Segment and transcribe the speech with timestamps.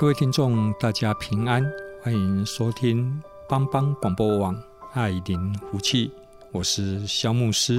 [0.00, 1.62] 各位听众，大家平安，
[2.02, 4.56] 欢迎收听帮帮广播网
[4.94, 6.10] 爱灵福气，
[6.52, 7.78] 我是肖牧师。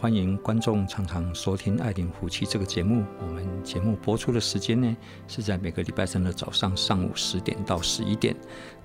[0.00, 3.04] 欢迎观众常常收听《爱灵夫妻》这个节目。
[3.20, 4.96] 我们节目播出的时间呢，
[5.26, 8.32] 是在每个礼拜三的早上上午十点到十一点，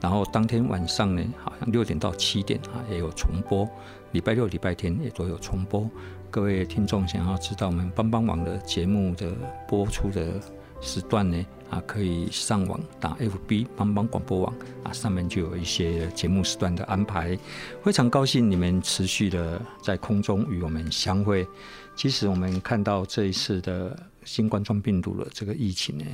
[0.02, 3.70] 然后当天晚上呢，好像六点到七点啊也有重播。
[4.12, 5.88] 礼拜六、礼拜天也都有重播。
[6.32, 9.32] 各位听众想要知道我们帮帮网的节目的
[9.68, 10.42] 播出的
[10.84, 14.54] 时段呢，啊，可以上网打 FB 帮帮广播网
[14.84, 17.40] 啊，上面就有一些节目时段的安排。
[17.82, 21.48] 非常高兴你们持续的在空中与我们相会。
[21.96, 26.06] 其实我们看到这一次的新冠状病毒的这个疫情呢，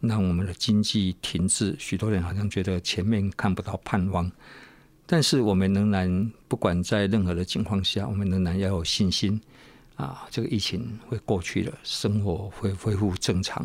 [0.00, 4.30] 让我们的经济停滞，许多人好像觉得前面看不到盼望。
[5.04, 9.40] 但是我们仍然不管在任何的情况下，我们仍然要有信心
[9.94, 13.64] 啊，这个疫情会过去了，生活会恢复正常。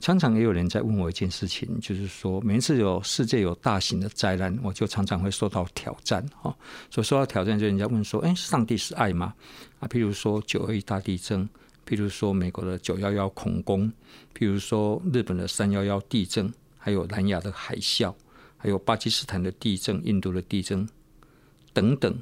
[0.00, 6.54] 常常也有人在问我一件事情，就是说，每一次有世界有大型的灾难，我就常常会受到挑战啊。
[6.88, 9.34] 所以受到挑战，就人家问说：“哎，上帝是爱吗？”
[9.80, 11.48] 啊，譬如说九二一大地震，
[11.84, 13.92] 譬如说美国的九幺幺恐攻，
[14.36, 18.14] 譬如说日本的三幺幺地震，还有南亚的海啸，
[18.56, 20.88] 还有巴基斯坦的地震、印度的地震
[21.72, 22.16] 等等。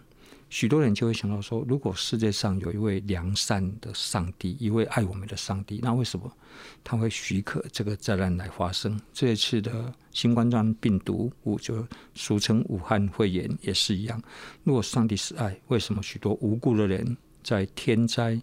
[0.57, 6.35] 许多人就会想到说，如果世界上有一位良善的上帝，一位爱我们的上帝，那为什么
[6.83, 8.99] 他会许可这个灾难来发生？
[9.13, 14.19] 这一次的新冠状病毒，我就俗称武汉肺炎也是一样。
[14.65, 18.41] 如果上帝是爱，为什么许多无辜的人在天灾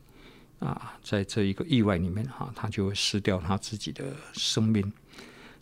[0.59, 4.93] 啊，在这一个意外里面哈，他就会失掉他自己的生命？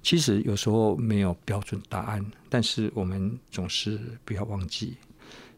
[0.03, 4.97] 其实有时候没有标准答案，但是我们总是不要忘记。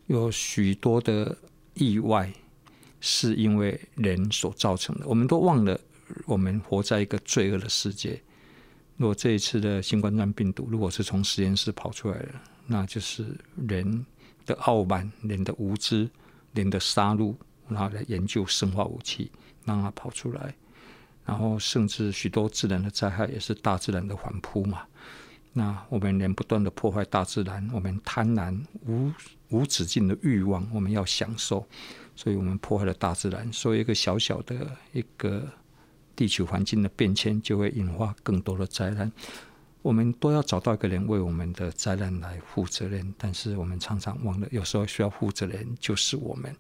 [0.08, 1.36] 有许多的
[1.74, 2.32] 意外
[3.00, 5.80] 是因为人所造成的，我们都忘了，
[6.26, 8.22] 我们活在一个罪恶的世界。
[8.98, 12.30] 如果这一次的新冠状病毒如果是从实验室跑出来的，
[12.68, 13.36] 那就是
[13.68, 14.06] 人
[14.46, 16.10] 的傲慢、人的无知、
[16.54, 17.36] 人的杀戮，
[17.68, 19.32] 然后来研究生化武器，
[19.66, 20.54] 让它跑出来，
[21.26, 24.84] 然后甚至许多自然的灾害也是大自然的反扑嘛。
[25.56, 29.12] 那我们人不断的破坏大自然，我们贪婪无
[29.50, 31.64] 无止境的欲望，我们要享受，
[32.16, 33.54] 所以我们破坏了大自然。
[33.54, 35.48] 所以一个小小的一个
[36.16, 39.12] 地球环境的变迁，就会引发更多的灾难。
[39.84, 46.56] 我们都要找到一个人为我们的灾难来负责任，但是我们常常忘了，有时候需要负责人就是我们。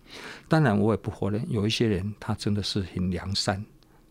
[0.47, 3.65] 当然，我也不否认，有一些人他真的是很良善。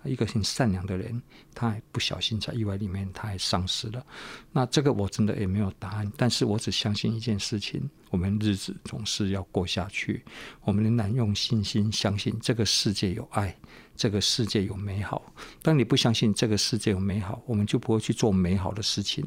[0.04, 1.20] 一个很善良的人，
[1.54, 4.04] 他还不小心在意外里面，他还丧失了。
[4.52, 10.24] 那这个我真的也没有答案，但是我只相信一件事情：我们日子总是要过下去。
[10.62, 13.56] 我们仍然用信心相信这个世界有爱，
[13.96, 15.32] 这个世界有美好。
[15.62, 19.24] 当你不相信这个世界有美好，我们就不会去做美好的事情。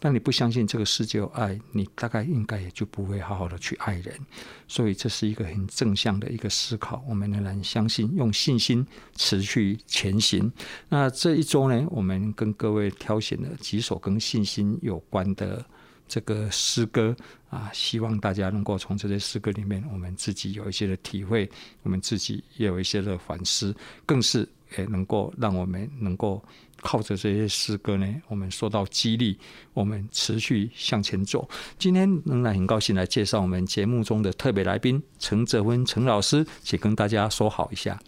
[0.00, 4.18] 当你不相信这个世界有爱，你大概应该也就不会好好的去爱人。
[4.66, 7.04] 所以这是一个很正向的一个思考。
[7.06, 8.84] 我们仍然相信，用信心
[9.14, 10.50] 持续前行。
[10.88, 15.62] 那这一周呢，我们跟各位挑选了几首跟信心有关的
[16.08, 17.14] 这个诗歌
[17.50, 21.46] 啊，希望大家能够从这些诗歌里面，我们自己有一些的体会，
[21.82, 23.76] 我们自己也有一些的反思，
[24.06, 24.48] 更是
[24.78, 26.42] 也能够让我们能够。
[26.82, 29.38] 靠着这些诗歌呢，我们受到激励，
[29.72, 31.48] 我们持续向前走。
[31.78, 37.98] 今天仍然很高兴来介绍我们节目中的特别来宾陈泽文陈老师，请跟大家说好一下。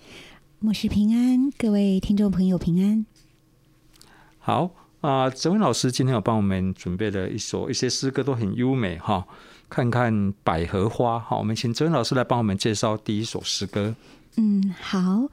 [0.58, 3.04] 牧师平安，各位听众朋友平安。
[4.38, 4.70] 好，
[5.00, 9.26] 啊，哲文老师今天有帮我们准备了一首一些诗歌，都很优美哈。
[9.68, 13.94] 看看百合花，好，我们请哲文老师来帮我们介绍第一首诗歌。
[14.36, 15.28] 嗯，好，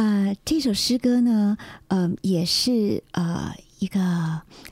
[0.00, 1.58] 呃，这首诗歌呢，
[1.88, 4.00] 呃，也是呃一个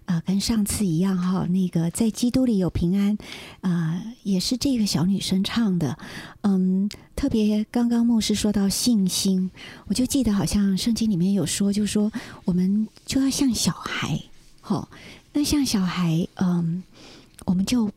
[0.06, 3.19] 呃跟上次一样哈，那个在基督里有平安，
[3.60, 5.98] 啊、也是这个小女生唱的。
[6.40, 9.50] 嗯，特别刚刚牧师说到信心，
[9.88, 12.10] 我就记得好像圣经里面有说，就说
[12.46, 14.22] 我们就要像小孩，
[14.62, 14.88] 好，
[15.34, 16.82] 那像小孩，嗯，
[17.44, 17.90] 我们就。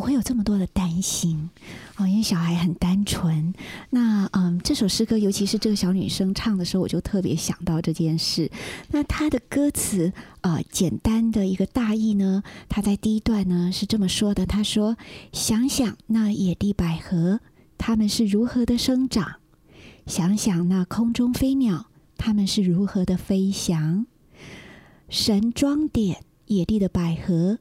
[0.00, 1.50] 不会有这么多的担心
[1.96, 3.52] 啊，因为小孩很单纯。
[3.90, 8.50] 那嗯，这首诗歌，尤其是这个小女生唱的时候，我就特别想到这件事。
[8.92, 10.10] 那她的歌词
[10.40, 14.96] 啊、简单的一个大意呢，她在第一段呢是这么说的：“她说，
[15.34, 17.40] 想想那野地百合，
[17.76, 19.34] 它们是如何的生长；
[20.06, 24.06] 想想那空中飞鸟，它们是如何的飞翔。
[25.10, 27.58] 神装点野地的百合。”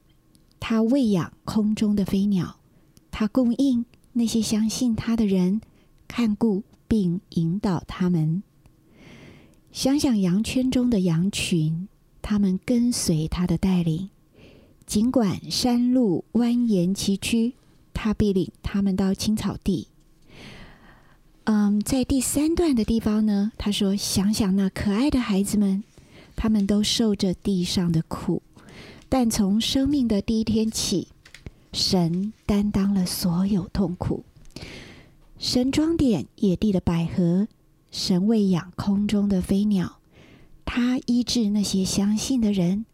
[0.60, 2.58] 他喂养空中的飞鸟，
[3.10, 5.62] 他供应那些相信他的人，
[6.08, 8.44] 看顾并引导他们。
[9.72, 11.88] 想想羊圈中的羊群，
[12.22, 14.10] 他们跟随他的带领，
[14.86, 17.54] 尽管山路蜿蜒崎岖，
[17.94, 19.88] 他必领他们到青草地。
[21.44, 25.84] 嗯，在第三段的地方呢，他说：“想想那可爱的孩子们，
[26.36, 28.42] 他们都受着地上的苦。”
[29.12, 31.08] 但从生命的第一天起，
[31.74, 34.24] 神担当了所有痛苦。
[35.40, 37.48] 神装点野地的百合，
[37.90, 40.00] 神喂养空中的飞鸟，
[40.64, 42.86] 他医治那些相信的人，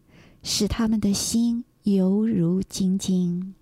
[0.42, 3.54] 使他们的心犹如晶晶。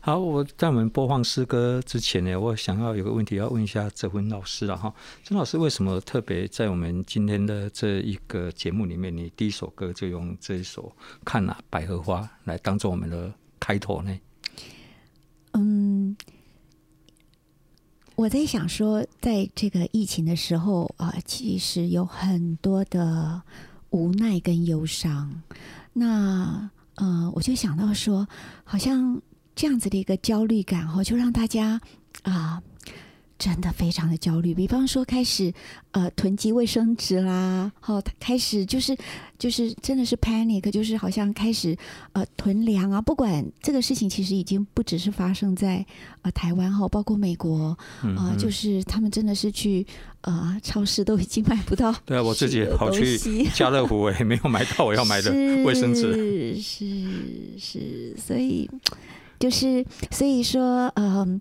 [0.00, 4.94] 好，我在我们播放诗歌之前呢，我想要有个问题要问一下哲文老师了哈。
[5.22, 10.90] 哲老师为什么特别在我们今天的这一个节目里面，你第一首歌就用这一首
[11.24, 13.30] 《看哪百合花》来当做我们的
[13.60, 14.18] 开头呢？
[15.52, 16.16] 嗯，
[18.14, 23.42] 我在想说，在这个疫情的时候啊，其实有很多的
[23.90, 25.42] 无奈跟忧伤。
[25.92, 28.26] 那呃，我就想到说，
[28.64, 29.20] 好像。
[29.58, 31.80] 这样子的一个焦虑感哈，就让大家
[32.22, 32.62] 啊，
[33.40, 34.54] 真的非常的焦虑。
[34.54, 35.52] 比方说，开始
[35.90, 38.96] 呃囤积卫生纸啦，好，开始就是
[39.36, 41.76] 就是真的是 panic，就是好像开始
[42.12, 43.02] 呃囤粮啊。
[43.02, 45.84] 不管这个事情其实已经不只是发生在
[46.22, 47.76] 呃台湾哈，包括美国
[48.16, 49.84] 啊，就是他们真的是去
[50.20, 51.92] 呃超市都已经买不到。
[52.06, 53.18] 对啊，我自己跑去
[53.52, 55.32] 家乐福，我 也没有买到我要买的
[55.64, 56.54] 卫生纸。
[56.62, 58.70] 是是是，所以。
[59.38, 61.40] 就是，所以说，嗯，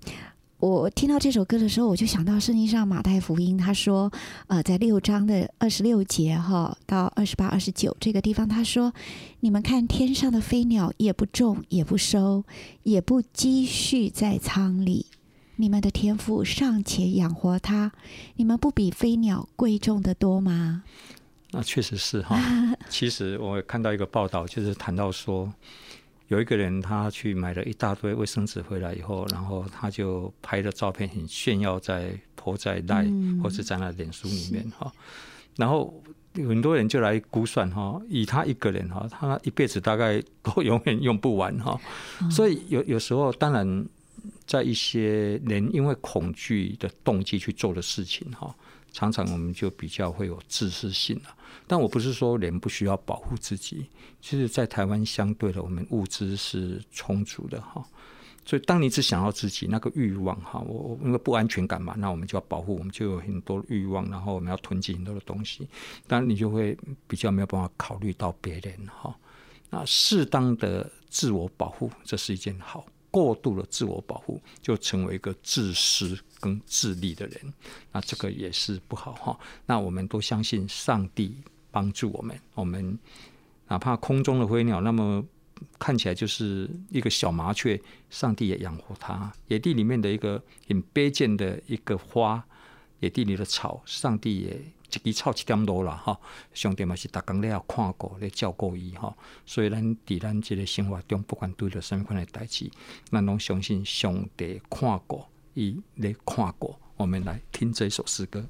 [0.60, 4.12] 我听到这首歌的时候，我就想到圣经上马太福音，他说，
[4.48, 8.94] 呃，在六章的二十六节哈到二十八、二十九这个地方，他说
[9.42, 12.44] ：“你们看天上的飞鸟，也不种，也不收，
[12.84, 15.06] 也不积蓄在仓里，
[15.56, 17.92] 你们的天赋尚且养活它，
[18.36, 20.84] 你们不比飞鸟贵重的多吗？”
[21.52, 22.40] 那确实是哈。
[22.90, 25.52] 其实我看到一个报道，就是谈到说。
[26.28, 34.92] 有一个人，他去买了一大堆卫生纸回来以后，然后他就拍了照片，很炫耀在 po 在 Line 或者在那脸书里面哈。
[35.56, 36.04] 然后
[36.36, 41.80] 很多人就来估算哈，以他一个人哈，他一辈子大概都永远用不完哈。
[42.30, 43.86] 所以有有时候，当然
[44.46, 48.54] 在一些人因为恐惧的动机去做的事情哈。
[48.94, 51.36] 常常我们就比较会有自私性了，
[51.68, 53.90] 但我不是说人不需要保护自己。
[54.22, 57.86] 其实，在台湾相对的，我们物资是充足的哈。
[58.46, 65.68] 所以，当你只想要自己那个欲望哈，我因为不安全感嘛，那我们就要保护，我们就有很多欲望，然后我们要囤积很多的东西，
[66.08, 69.14] 当然你就会比较没有办法考虑到别人哈。
[69.70, 72.86] 那适当的自我保护，这是一件好。
[73.10, 77.54] 过度的自我保护，就成为一个自私跟自利的人，
[77.92, 79.40] 那这个也是不好哈。
[79.66, 81.36] 那我们都相信上帝
[81.72, 82.98] 帮助我们，我们
[83.68, 85.24] 哪怕空中的飞鸟，那么
[85.78, 92.44] 看起来就是一个小麻雀，上帝也养活它；野地里面的一个很卑贱的一个花，
[93.00, 94.62] 野地里的草，上帝也。
[94.90, 96.18] 一支草一点多啦，哈，
[96.54, 99.14] 上帝嘛是逐工咧要看过咧照顾伊哈，
[99.46, 102.72] 所以咱伫咱即个生活中，不管对着什么款的代志，
[103.12, 106.80] 咱拢相信上帝看过伊咧看过。
[106.96, 108.46] 我们来听这首诗歌。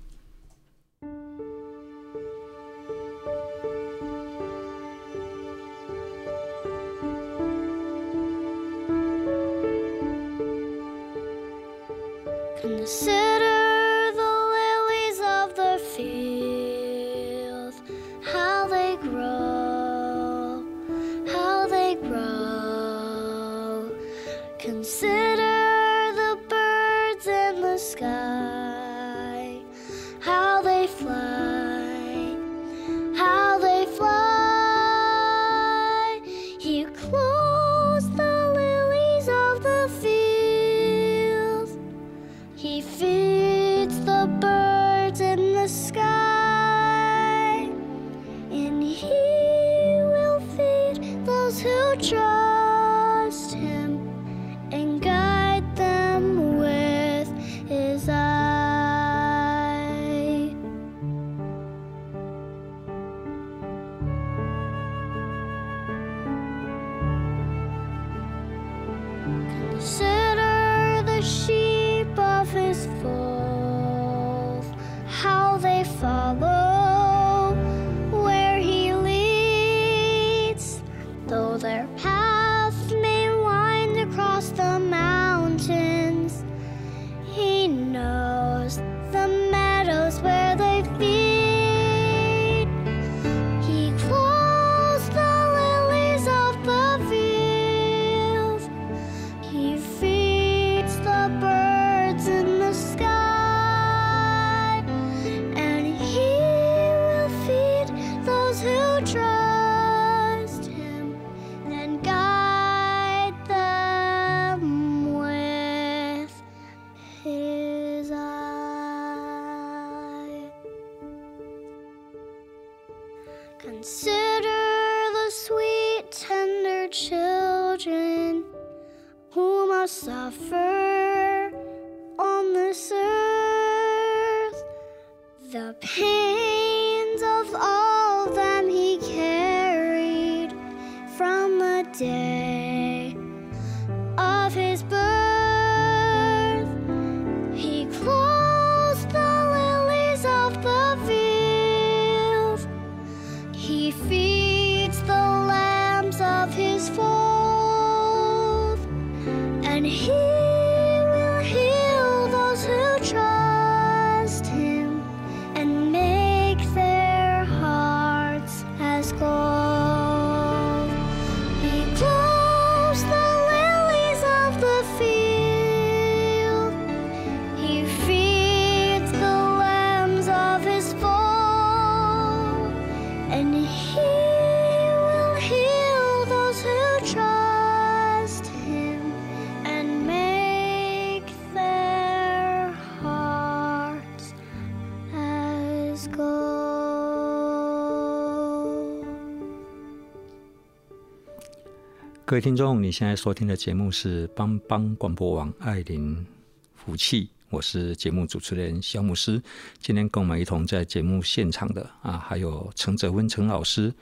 [202.28, 206.28] 各位听众，你现在收听的节目是帮帮广播网爱琳
[206.76, 209.42] 福气，我是节目主持人萧牧师。
[209.80, 213.94] 今天跟我们一同在节目现场的啊，还有陈泽温陈老师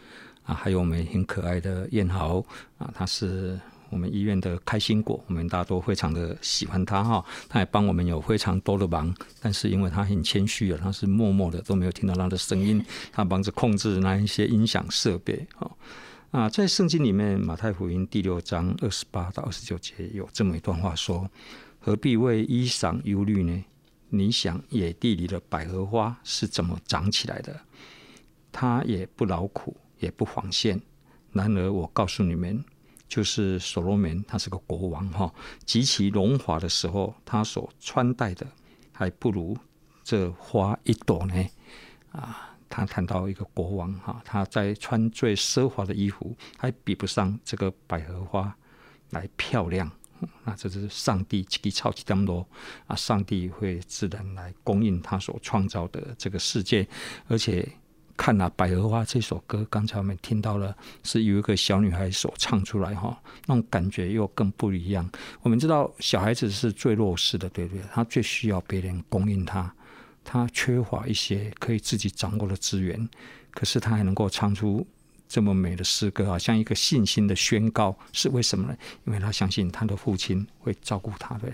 [0.44, 2.44] 啊，还有我们很可爱的燕豪
[2.79, 3.60] 啊，他是
[3.91, 7.24] 我们医院的开心果，我们大家都非常的喜欢他哈。
[7.48, 15.70] 他也帮我们有非常多的忙，但是因为他很谦虚啊，他是默默的都没有听到他的声音，他帮着控制那一些音响设备啊。
[16.36, 21.32] 啊，在圣经里面，马太福音第六章二十八到二十九节有这么一段话说
[21.80, 23.63] ：“何必为衣裳忧虑呢？
[24.10, 27.58] 你想野地里的百合花是怎么长起来的？
[28.51, 30.82] 它也不劳苦，也不纺线。
[31.32, 32.62] 然而我告诉你们，
[33.08, 35.34] 就是所罗门，他是个国王哈，
[35.65, 38.46] 极其荣华的时候，他所穿戴的
[38.92, 39.58] 还不如
[40.04, 41.46] 这花一朵呢。
[42.12, 48.53] 啊。”他谈到一个国王哈，他在穿最奢华的衣服，还比不上这个百合花
[49.12, 49.89] 来漂亮。
[50.44, 52.46] 那这是上帝给超级这么多
[52.88, 52.96] 啊！
[52.96, 56.86] 上帝会自然来供应他所创造的这个世界。
[57.27, 57.65] 而且
[58.17, 65.10] 看了《百合花》这首歌，刚才我们听到了，是有一个小女孩所唱出来哈，那种感觉又更不一样。
[65.41, 67.84] 我们知道小孩子是最弱势的，对不对？
[67.94, 69.74] 他最需要别人供应他。
[70.25, 73.08] 他缺乏一些可以自己掌握的资源，
[73.51, 74.86] 可是他还能够唱出
[75.27, 77.96] 这么美的诗歌，好像一个信心的宣告。
[78.12, 78.75] 是为什么呢？
[79.05, 81.53] 因为他相信他的父亲会照顾他的。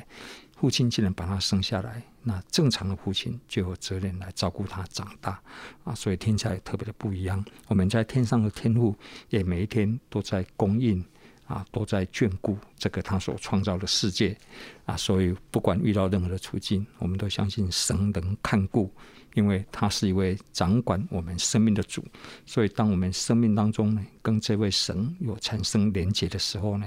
[0.55, 5.41] 父亲既然把他生下来，那正常的父亲就有责任来照顾他长大
[5.83, 7.43] 啊，所以听起来特别的不一样。
[7.67, 8.95] 我们在天上的天父
[9.29, 11.03] 也每一天都在供应。
[11.51, 14.37] 啊，都在眷顾这个他所创造的世界
[14.85, 18.89] 啊，所以不管遇到任何的处境，我们都相信神能看顾
[19.33, 22.03] 因为他是一位掌管我们生命的主，
[22.45, 26.85] 所以当我们生命当中呢，跟这位神有产生连结的时候呢，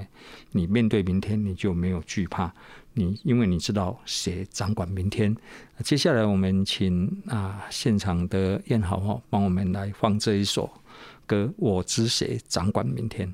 [0.51, 2.51] 你面对明天你就没有惧怕，
[2.93, 5.35] 你因为你知道谁掌管明天。
[5.83, 10.71] 接下来我们请啊现场的燕豪哈帮我们来放这一首
[11.27, 13.33] 歌，我知谁掌管明天。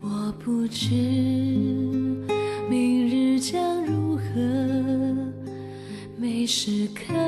[0.00, 0.94] 我不知
[2.68, 4.22] 明日将如何，
[6.16, 7.27] 每时刻。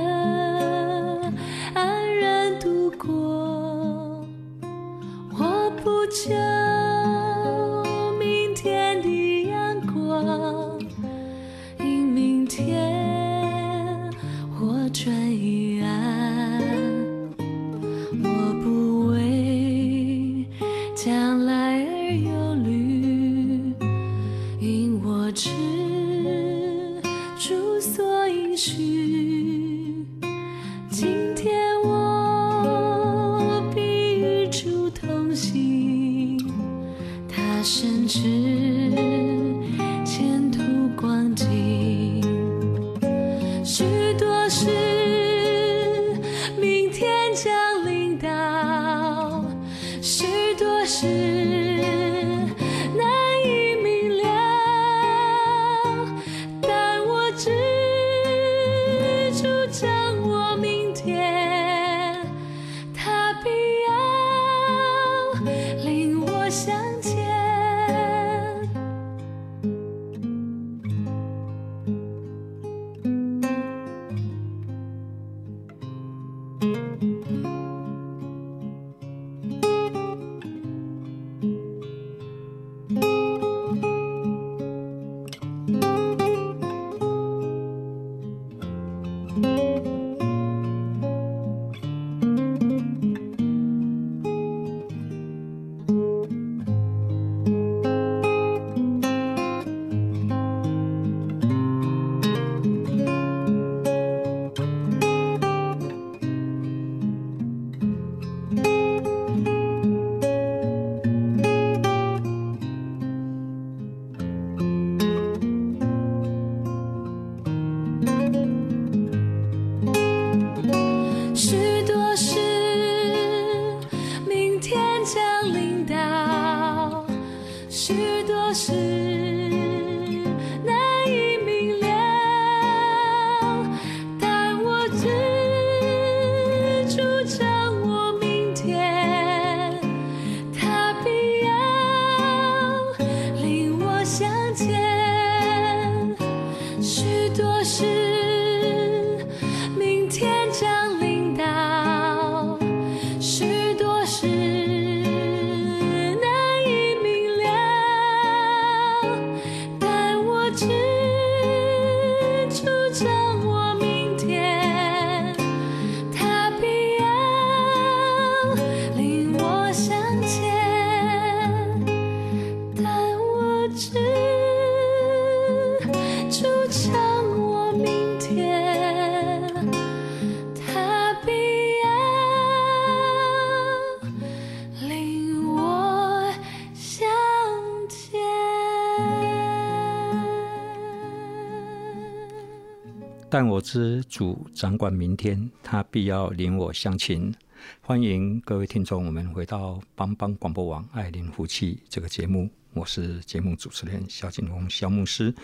[193.40, 197.35] 但我知主掌管明天，他必要领我乡情。
[197.81, 205.35] 欢迎各位听众，我们回到帮帮广播网爱邻福气这个节目，我是节目主持人萧景峰萧牧师。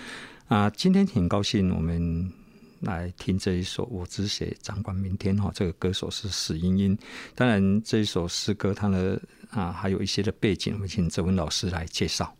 [0.48, 2.30] 啊，今天挺高兴，我们
[2.80, 6.98] 来听这一首《我知谁掌管明天》哈，这个歌手是史英英。
[7.34, 12.36] 当然，这一首诗歌它的啊还有一些的背景，我们请哲文老师来介绍。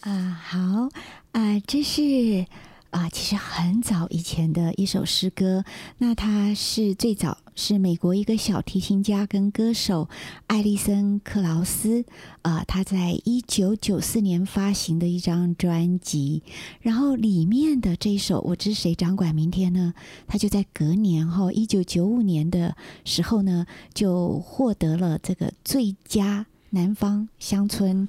[0.00, 0.88] 啊，好
[1.32, 2.46] 啊，这是。
[2.92, 5.64] 啊，其实很早以前的一首诗歌，
[5.96, 10.10] 那它是最早是美国一个小提琴家跟歌手
[10.46, 12.04] 艾利森克劳斯
[12.42, 16.42] 啊，他在一九九四年发行的一张专辑，
[16.82, 19.94] 然后里面的这一首《我知谁掌管明天》呢，
[20.26, 22.76] 他就在隔年后一九九五年的
[23.06, 28.06] 时候呢，就获得了这个最佳南方乡村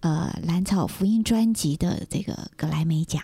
[0.00, 3.22] 呃蓝草福音专辑的这个格莱美奖。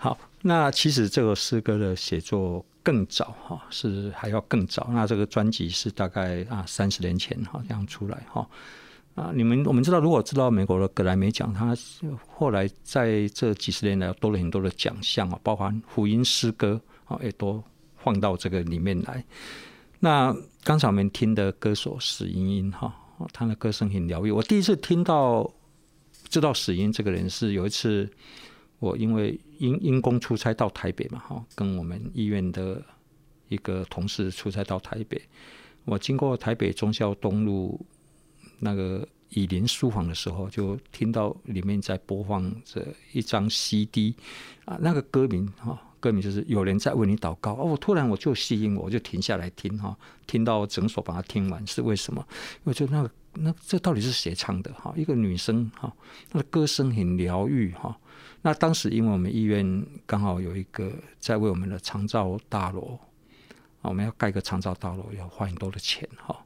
[0.00, 4.88] 好，那其实这个诗歌的写作更早哈，是还要更早。
[4.92, 8.48] 那这个专辑是大概啊三十年前哈这样出来哈。
[9.16, 11.76] 啊，你们我们知道，如果知道美国的格莱美奖，它
[12.28, 17.60] 后来在这几十年来多了很多的奖项啊，包含福音诗歌啊，也都
[17.96, 19.24] 放到这个里面来。
[19.98, 20.32] 那
[20.62, 22.94] 刚才我们听的歌手史英英哈，
[23.32, 24.30] 他的歌声很疗愈。
[24.30, 25.50] 我第一次听到
[26.28, 28.08] 知道史英这个人是有一次，
[28.78, 32.82] 我因为因因公出差到台北嘛哈，跟我们医院的
[33.48, 35.20] 一个同事出差到台北，
[35.84, 37.80] 我经过台北忠孝东路。
[38.60, 44.12] 那个以林书房的时候，就听到里面在播放着一张 CD
[44.64, 47.64] 啊，那个歌名哈，歌名就是有人在为你祷告哦。
[47.66, 52.26] 我突然我就吸引我，我就停下来听哈，听到整首把它听完是为什么？
[52.64, 54.92] 我觉得那个那这到底是谁唱的哈？
[54.96, 55.94] 一个女生哈，
[56.28, 57.96] 她的歌声很疗愈哈。
[58.42, 62.98] 那当时因为我们医院刚好有一个在为我们的长照大楼
[63.80, 66.44] 啊，我们要盖个长照大楼要花很多的钱哈。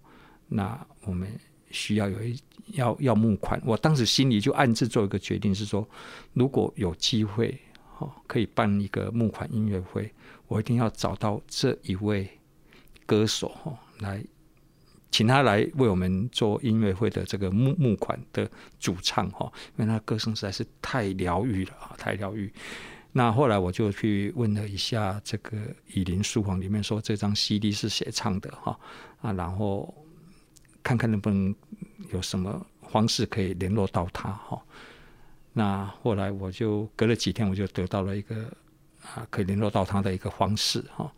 [0.49, 1.29] 那我们。
[1.75, 2.39] 需要有一
[2.75, 5.89] 要要募款，我当时心里就暗自做一个决定，是说
[6.35, 7.59] 如果有机会
[7.97, 10.13] 哈，可以办一个募款音乐会，
[10.49, 12.29] 我一定要找到这一位
[13.07, 14.23] 歌手哈，来
[15.13, 22.53] 请他来为我们做音乐会的这个募募款的主唱哈，因为他歌声实在是太疗愈了啊，太疗愈。
[23.13, 25.57] 那后来我就去问了一下这个
[25.93, 28.77] 以林书房里面说这张 CD 是谁唱的哈
[29.21, 29.95] 啊，然后。
[30.85, 31.55] 看看能不能
[32.13, 34.61] 有什么方式可以联络到他哈。
[35.53, 38.53] 那后来我就隔了几天，我就得到了一个
[39.03, 41.13] 啊可以联络到他的一个方式哈。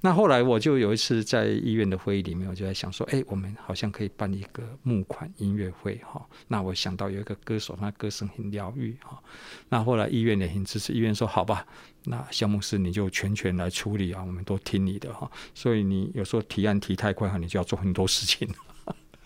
[0.00, 6.24] 那后来我就有一次在医院的会议里面，我就在想说，哎，我们好像可以办一个募款音乐会哈。
[6.46, 9.20] 那我想到有一个歌手，他歌声很疗愈哈。
[9.68, 11.66] 那后来医院也很支持，医院说好吧，
[12.04, 15.28] 那萧牧师你就全权来处理啊，我们都听你的哈。
[15.54, 18.48] 所以你有时候提案提太快哈，你就要做很多事情。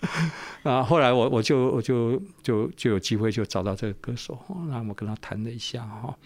[0.64, 6.16] 啊，后来我我就我就就就有机会就找到这个歌手，那我跟他谈了一下哈，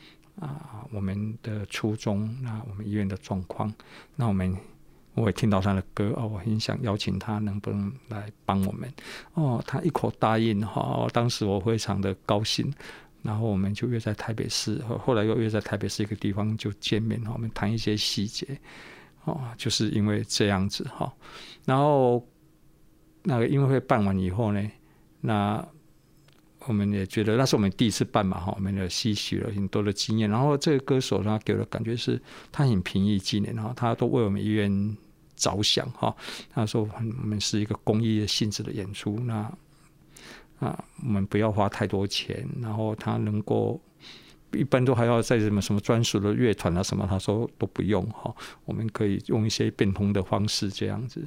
[0.41, 3.73] 啊，我们的初衷，那我们医院的状况，
[4.15, 4.57] 那我们
[5.15, 8.93] 我也听到他的歌哦，我很想邀请他能不能来帮我们
[9.35, 12.73] 哦，他一口答应哈，当时我非常的高兴，
[13.23, 18.59] 然后我们就约在台北市，后来又约在台北市一个地方就见面，我们谈一些细节，
[19.25, 21.13] 哦，就是因为这样子哈，
[21.65, 22.27] 然后。
[23.29, 24.71] 那个音乐会办完以后呢，
[25.21, 25.67] 那
[26.69, 30.29] 我们也觉得那是我们第一次办嘛哈，我们也吸取了很多的经验。
[30.29, 34.97] 然后这个歌手他给我的感觉是，他很平易近人哈，他都为我们医院
[35.37, 36.15] 着想哈。
[36.51, 39.53] 他说我们是一个公益性质的演出，那
[40.59, 43.81] 啊我们不要花太多钱，然后他能够
[44.53, 51.27] 一般都还要在什么什么专属的乐团啊什么，他说都不用哈，我们可以用一些变通的方式这样子。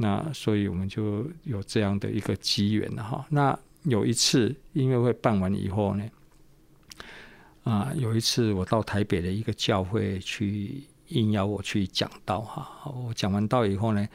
[0.00, 3.26] 那所以我们就有这样的一个机缘了哈。
[3.30, 6.04] 那有一次音乐会办完以后呢，
[7.64, 12.90] 啊，有一次我到台北的一个教会去应邀我去讲道哈。
[12.90, 14.06] 我讲完道以后呢，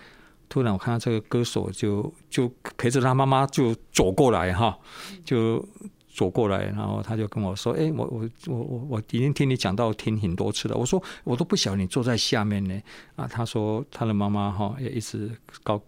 [0.50, 4.78] 突然我看到这个歌手就就陪着他妈妈就走过来哈，
[5.24, 5.66] 就。
[6.16, 12.80] 走过来，然后他就跟我说：“哎，我我我我我已经听你讲道听很多次了。”我说：“我都不晓得你坐在下面呢。”
[13.18, 15.32] 啊，他说他的妈妈哈也一直
[15.64, 15.82] 高。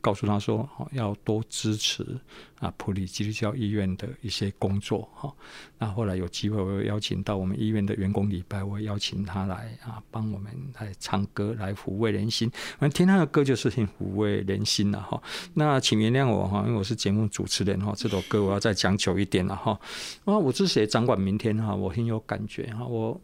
[0.00, 2.18] 告诉他说：“要多支持
[2.58, 5.30] 啊，埔里基督教医院的一些工作哈。
[5.78, 12.50] 那后来有机会，我邀请到我们医院的员工礼拜，我邀请他来啊，帮我们来唱歌，来抚慰人心。
[12.78, 15.22] 反正听他的歌就是很抚慰人心了哈。
[15.52, 19.78] 那请原谅我哈，因为我是节目主持人哈，这首歌我要再讲久一点了哈。
[20.24, 22.86] 啊，我之前掌管明天哈，我很有感觉哈。
[22.86, 23.20] 我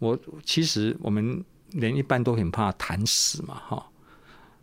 [0.00, 3.86] 我其实我们人一般都很怕谈死嘛哈。”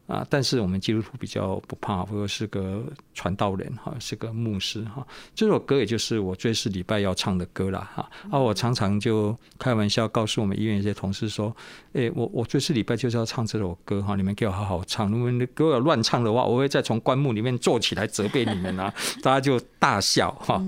[0.08, 5.06] 啊，但是我们基督徒比较不怕，或者是个传道人哈，是个牧师哈。
[5.34, 8.10] 这首歌也就是我最是礼拜要唱的歌了哈。
[8.30, 11.56] 啊，我常常就开玩笑告诉我们医院一些同事说
[11.94, 15.10] ：“哎，我我最是礼拜就是要唱这首歌哈，你们给我好好唱。
[15.10, 20.62] 如果你给我乱唱的话，我会再从棺木里面坐起来责备你们啊！” 大家就大笑哈。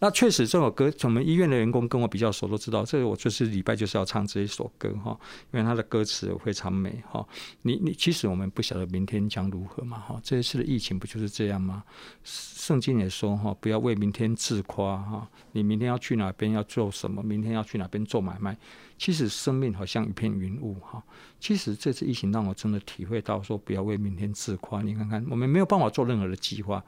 [0.00, 5.18] 那确实这首歌，我们医院的员工跟我比较熟，都知道这个我最是礼拜就是要唱这一首歌哈，
[5.52, 7.22] 因为它的歌词非常美哈。
[7.62, 8.88] 你你其实我们不晓得。
[8.88, 9.98] 明天将如何嘛？
[9.98, 11.84] 哈，这一次的疫情不就是这样吗？
[12.24, 15.28] 圣经也说哈，不要为明天自夸哈。
[15.52, 17.22] 你明天要去哪边要做什么？
[17.22, 18.56] 明天要去哪边做买卖？
[18.96, 21.02] 其实生命好像一片云雾哈。
[21.38, 24.80] 其实这次疫情让我真的体会到说，不要为明天自夸。
[24.80, 26.82] 你看看，我们没有办法做任何的计划。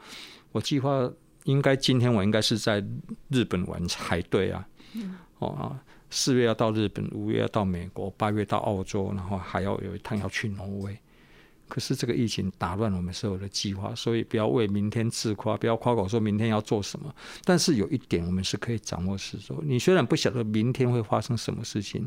[0.53, 1.11] 我计划
[1.45, 2.85] 应该今天我应该是在
[3.29, 4.67] 日本玩才对啊。
[5.39, 5.83] 哦啊。
[6.13, 10.99] 四月要到日本，五月要到美国，八月到澳洲，然后还要有一趟要去挪威。
[11.71, 17.15] 可是这个疫情打乱我们所有的计划，所以不要为明天自夸，不要夸口说明天要做什么。
[17.45, 22.07] 但是有一点我们是可以掌握，是说你虽然不晓得明天会发生什么事情，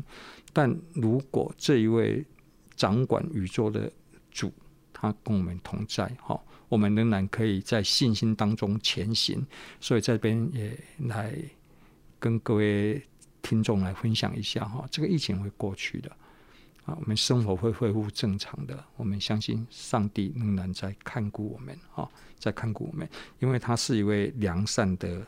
[0.52, 2.24] 但如果这一位
[2.76, 3.90] 掌管宇宙的
[4.30, 4.52] 主
[4.92, 9.44] 他跟我们同在，哈，我们仍然可以在信心当中前行。
[9.80, 11.34] 所以这边也来
[12.18, 13.02] 跟各位
[13.42, 16.10] 听众来分享一下，哈，这个疫情会过去的。
[16.84, 18.84] 啊，我们生活会恢复正常的。
[18.96, 22.06] 我们相信上帝仍然在看顾我们，哈，
[22.38, 25.26] 在看顾我们，因为他是一位良善的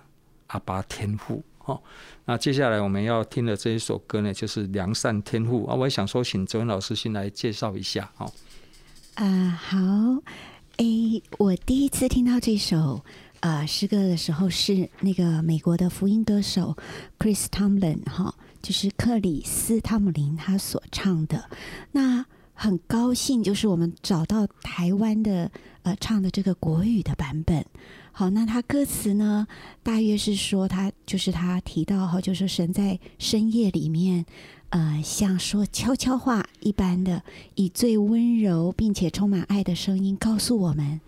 [0.49, 1.81] 阿爸天父，哈。
[2.27, 5.75] 那接下来我们要听的这一首歌呢，就是《良善天父》啊。
[5.75, 8.31] 我也想说，请哲文老师先来介绍一下，哈。
[9.15, 9.79] 啊，好，
[10.77, 13.03] 诶，我第一次听到这首
[13.41, 16.77] 呃诗歌的时候，是那个美国的福音歌手
[17.19, 18.35] Chris Tomlin，哈。
[18.63, 21.49] 就是克里斯·汤姆林他所唱的，
[21.93, 25.51] 那很高兴，就是我们找到台湾的
[25.83, 27.65] 呃唱的这个国语的版本。
[28.13, 29.47] 好，那他歌词呢，
[29.83, 34.25] 大约是说他就是他提到哈，就是神在深夜里面，
[34.71, 37.23] 呃，像说悄悄话一般的，
[37.57, 41.01] 以最温柔并且充满爱的声音告诉我们。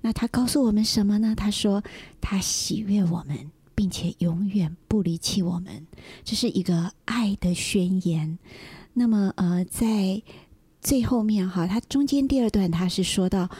[0.00, 1.34] 那他告诉我们什么呢？
[1.36, 1.84] 他说
[2.20, 3.50] 他喜悦我们。
[3.74, 5.86] 并且永远不离弃我们，
[6.24, 8.38] 这是一个爱的宣言。
[8.92, 10.22] 那么，呃，在
[10.80, 13.50] 最后面哈，它中间第二段，它是说到，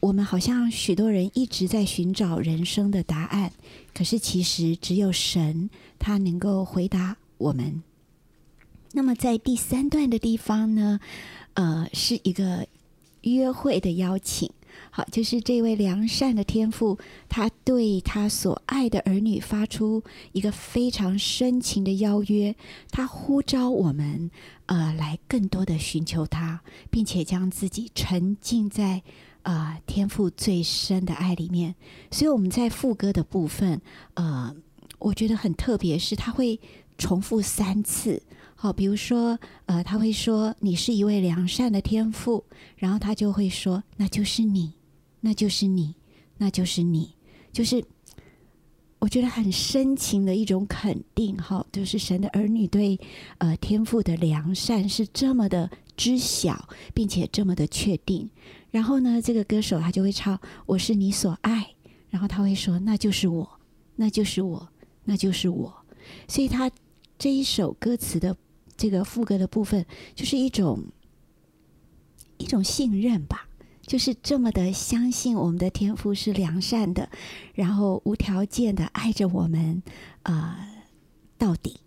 [0.00, 3.52] 我们好像许多人一直在寻找人生的答案，
[3.92, 7.82] 可是其实只有神，他能够回答我们。
[8.92, 11.00] 那么，在第三段的地方呢，
[11.54, 12.66] 呃，是一个
[13.22, 14.50] 约会的邀请。
[14.96, 16.96] 好，就是这位良善的天父，
[17.28, 22.54] 他对他所爱的儿女发出一个非常深情的邀约，
[22.92, 24.30] 他呼召我们，
[24.66, 26.60] 呃，来更多的寻求他，
[26.92, 29.02] 并且将自己沉浸在
[29.42, 31.74] 啊、呃、天父最深的爱里面。
[32.12, 33.80] 所以我们在副歌的部分，
[34.14, 34.54] 呃，
[35.00, 36.60] 我觉得很特别，是他会
[36.96, 38.22] 重复三次。
[38.54, 42.44] 好，比如说，呃，他会说你是一位良善的天父，
[42.76, 44.72] 然后他就会说那就是你。
[45.24, 45.94] 那就是你，
[46.36, 47.14] 那就是你，
[47.50, 47.82] 就是
[48.98, 53.00] 我觉得很深情的一种肯定，哈，就是神的儿女对
[53.38, 58.28] 呃天父的良善是这么的知晓，并且这么的确定。
[58.70, 61.74] 然后呢，这个歌手他就会唱“我是你所爱”，
[62.10, 63.58] 然后他会说“那就是我，
[63.96, 64.68] 那就是我，
[65.04, 65.74] 那就是我”。
[66.28, 66.70] 所以他
[67.18, 68.36] 这一首歌词的
[68.76, 70.84] 这个副歌的部分，就是一种
[72.36, 73.48] 一种信任吧。
[73.86, 77.08] 就是这么的相信我们的天父是良善的，
[77.54, 79.82] 然后无条件的爱着我们，
[80.22, 80.68] 啊、呃，
[81.38, 81.80] 到底。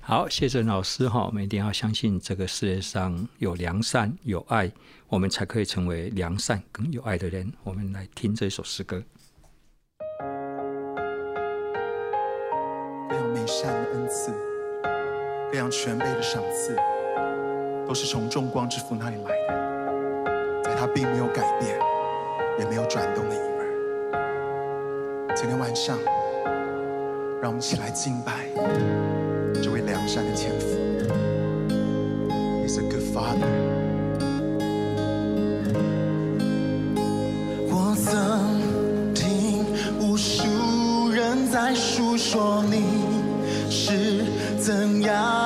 [0.00, 4.70] 好，谢谢老师哈，我们一定要相信这个世界上有良善有爱，
[5.08, 7.52] 我们才可以成为良善更有爱的人。
[7.64, 9.02] 我们来听这首诗歌。
[13.08, 14.32] 各样美善的恩赐，
[15.50, 16.76] 各样全备的赏赐，
[17.86, 19.75] 都是从众光之父那里来的。
[20.94, 21.78] 并没有改变，
[22.58, 23.62] 也没有转动的影儿。
[25.34, 25.98] 今天晚上，
[27.42, 28.46] 让我们一起来敬拜
[29.62, 30.66] 这位良善的天父。
[32.64, 33.46] He's a good father。
[37.68, 39.66] 我曾听
[40.00, 42.84] 无数人在述说你
[43.70, 44.24] 是
[44.58, 45.45] 怎样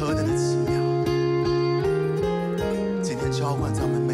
[0.00, 0.72] 何等的奇妙！
[3.02, 4.09] 今天召唤咱们。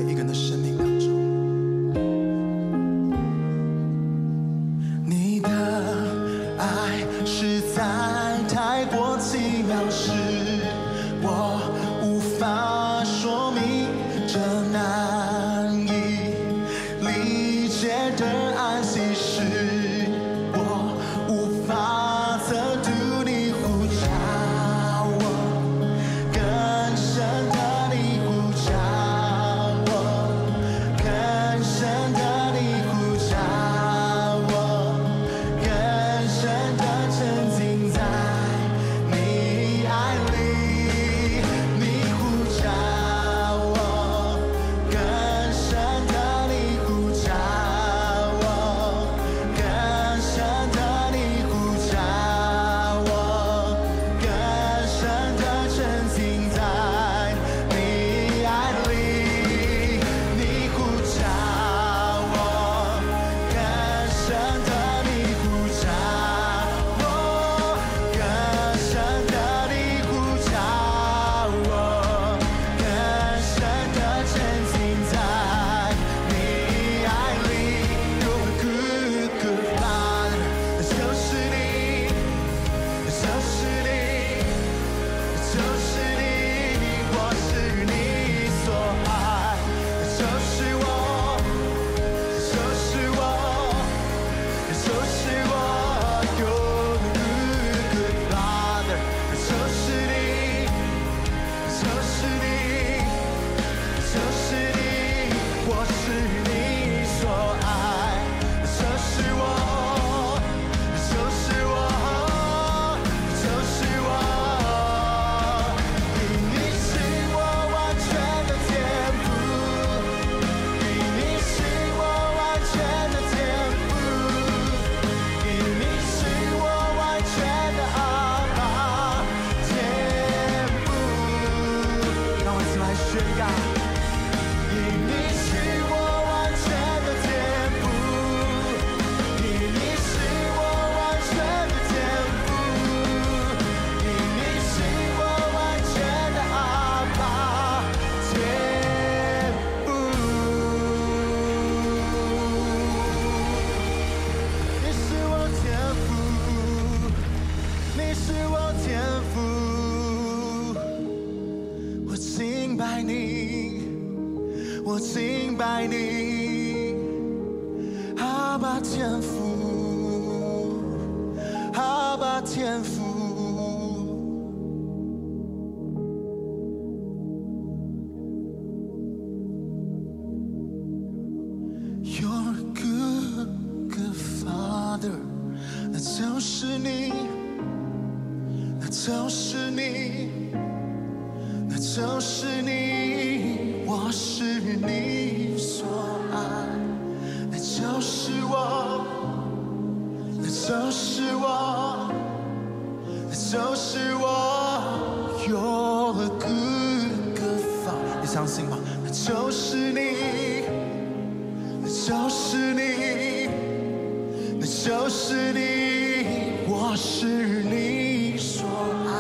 [215.07, 216.27] 就是你，
[216.67, 217.27] 我是
[217.63, 218.67] 你所
[219.07, 219.11] 爱，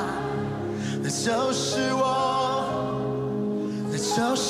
[1.00, 2.02] 那就是我，
[3.88, 4.45] 那就是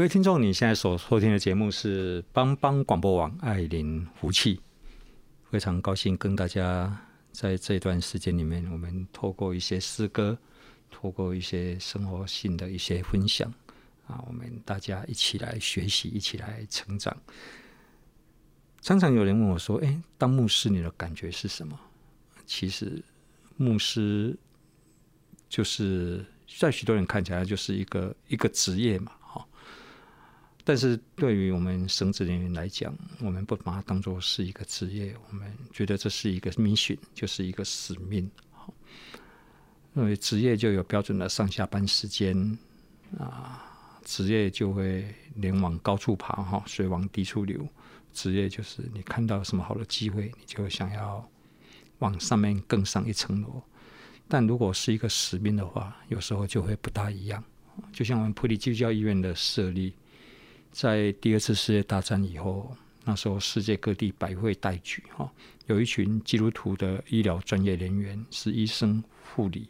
[0.00, 4.58] 各位听众，你现在所收听的节目是帮帮广播网爱邻福气，
[5.50, 6.98] 非常高兴跟大家
[7.32, 10.38] 在这段时间里面，我们透过一些诗歌，
[10.90, 13.52] 透过一些生活性的一些分享
[14.06, 17.14] 啊，我们大家一起来学习，一起来成长。
[18.80, 21.78] 常常有人问我说：“哎，当牧师你的感觉是什么？”
[22.46, 23.04] 其实，
[23.58, 24.34] 牧师
[25.46, 26.24] 就是
[26.58, 29.12] 在许多人看起来就是一个一个职业嘛。
[30.62, 38.30] 但是对于我们神职人员来讲，我们不把它当做是一个职业，我们觉得这是一个 mission，就是一个使命。
[39.94, 42.58] 因为职业就有标准的上下班时间
[43.18, 43.64] 啊，
[44.04, 47.66] 职业就会人往高处爬，哈，水往低处流。
[48.12, 51.26] 职业就是你看到什么好的机会，你就想要
[52.00, 53.62] 往上面更上一层楼。
[54.28, 57.42] 但如果是一个使命的话，有时候就会不大一样。
[57.92, 59.94] 就像我们普利基督教医院的设立。
[60.72, 65.30] 在第二次世界大战以后，那时候世界各地百废待举哈，
[65.66, 69.02] 有一群基督徒的医疗专业人员，是医生、
[69.34, 69.68] 护理，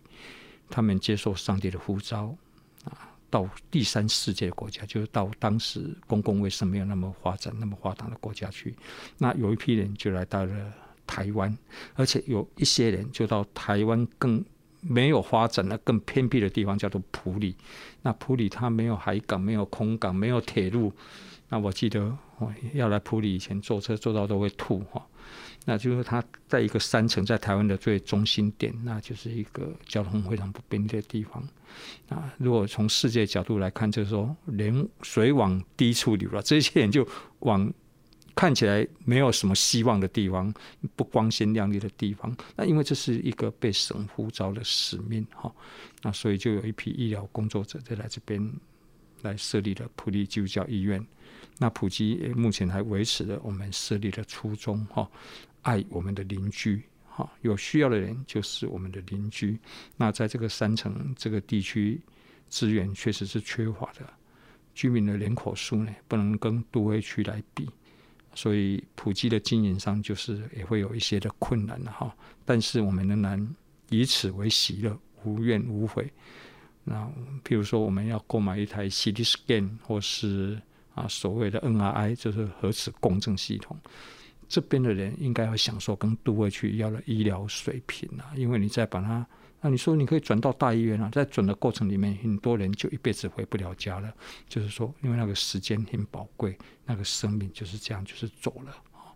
[0.69, 2.37] 他们接受上帝的呼召
[2.85, 8.75] 啊，到第三世界国家，就是到当时公共卫生没有那么发展、那么发达的国家去。
[9.19, 10.73] 那有一批人就来到了
[11.07, 11.57] 台湾，
[11.95, 14.45] 而且有一些人就到台湾更
[14.81, 17.55] 没有发展的、更偏僻的地方，叫做普里。
[18.03, 20.93] 那普里它没有海港、没有空港、没有铁路。
[21.49, 25.05] 那我记得，我要来普里以前坐车坐到都会吐哈。
[25.66, 31.47] 那就是它在一个山城，在台湾的最中心点，那就是一个交通非常不便利的地方。
[32.09, 37.07] 啊，如果从世界角度来看，就是说，人水往低处流了，这些人就
[37.41, 37.70] 往
[38.41, 40.51] 看起来没有什么希望的地方，
[40.97, 42.34] 不光鲜亮丽的地方。
[42.57, 45.55] 那因为这是一个被神呼召的使命哈，
[46.01, 48.51] 那所以就有一批医疗工作者在来这边
[49.20, 51.07] 来设立了普利基督教医院。
[51.59, 55.07] 那埔基目前还维持了我们设立的初衷哈，
[55.61, 59.59] 爱我们的邻居哈，有需要的人就是我们的邻居。
[59.99, 62.01] 那在这个山城这个地区，
[62.49, 64.11] 资源确实是缺乏的，
[64.74, 67.68] 居民的人口数呢不能跟都会区来比，
[68.35, 72.14] 所以普及的经营上就是也会有一些的困难哈。
[72.45, 73.55] 但是我们仍然
[73.89, 76.12] 以此为喜乐，无怨无悔。
[76.85, 77.11] 那
[77.45, 80.61] 譬如说我们要购买一台 CT scan 或是。
[80.93, 83.78] 啊，所谓的 NRI 就是核磁共振系统，
[84.49, 89.24] 这边的人应该要享受跟都会区一样的医疗水平啊，因为你再把它，
[89.61, 94.13] 那你说你可以转到大医院啊，在转的过程里面，很多人就一辈子回不了家了。
[94.49, 99.13] 就是说，因为那个时间很宝贵，那个生命就是这样，就是走了啊。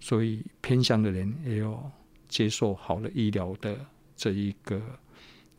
[0.00, 1.90] 所以偏乡的人也有
[2.28, 3.78] 接受好的医疗的
[4.16, 4.80] 这一个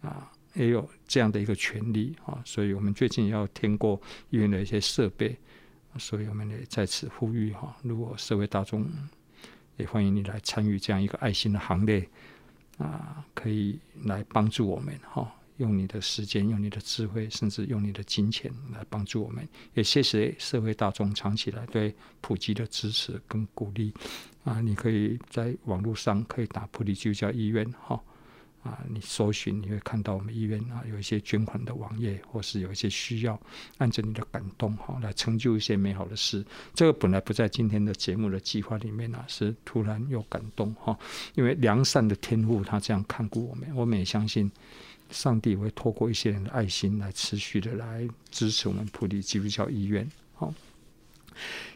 [0.01, 0.31] 啊。
[0.55, 5.35] 也有这样的一个权利啊，所以我们最近要添购医院的一些设备，
[5.97, 8.87] 所以我们也在此呼吁哈，如果社会大众
[9.77, 12.07] 也欢迎你来参与这样一个爱心的行列
[12.77, 19.47] 啊，可以来帮助我们哈，用你的时间、用你的智慧，甚至用你的金钱来帮助我们。
[19.73, 23.93] 也谢谢社会大众长期来对普及的支持跟鼓励
[24.43, 28.01] 啊，你可以在网络上可以打普利基督教医院哈。
[28.63, 33.37] 啊，你搜寻你会看到我们医院啊有一些捐款的网页，或是有一些需要，
[33.77, 36.45] 按着你的感动哈来成就一些美好的事。
[36.73, 40.97] 这个本来不在今天的节目的计划里面啊，是突然有感动哈。
[41.35, 44.49] 因为良善的天父他这样看顾我们，我们也相信
[45.11, 50.09] 上帝会透过一些人的爱心来持续的来支持我们普利基督教医院。
[50.35, 50.53] 好，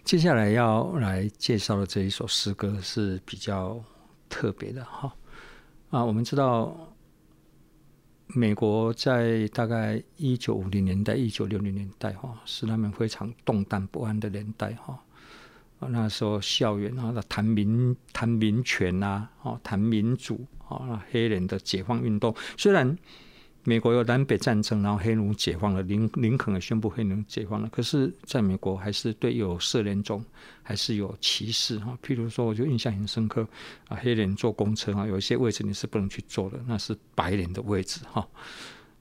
[0.06, 3.84] 接下来要来介绍的这一首诗歌是比较
[4.30, 5.14] 特别的哈。
[5.90, 6.94] 啊，我们知道，
[8.28, 15.00] 美国在大概一九五零年代、一九六零年代，哈，是他们非常动荡不安的年代，哈。
[15.80, 22.98] 那时候校园啊，谈民谈民权啊，哦，谈民主啊，黑人的解放运动，虽然。
[23.68, 27.68] 美国有南北战争，然后黑奴解放了，林林肯也宣布黑奴解放了。
[27.70, 30.24] 可是，在美国还是对有色人种
[30.64, 32.00] 还是有歧视哈。
[32.02, 33.46] 譬如说，我就印象很深刻
[33.90, 38.26] 啊，黑人坐公车啊，有一些位置你是不能去坐的，那是白人的位置哈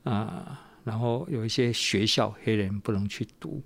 [0.03, 0.61] 啊。
[0.83, 3.63] 然后有一些学校黑人不能去读。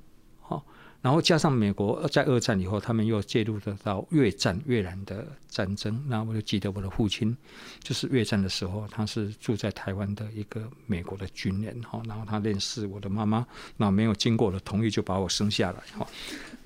[1.03, 6.05] 然后加上美国在二战以后，他们又介入得到越战越南的战争。
[6.07, 7.35] 那我就记得我的父亲，
[7.83, 12.03] 就是越战的时候，他是住在台湾的一个美国的军人哈。
[12.07, 13.47] 然后他认识我的妈妈，
[13.79, 16.07] 那没有经过我的同意就把我生下来哈。